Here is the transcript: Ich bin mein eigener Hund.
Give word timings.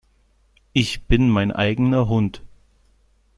Ich 0.73 1.03
bin 1.03 1.29
mein 1.29 1.51
eigener 1.51 2.07
Hund. 2.09 2.41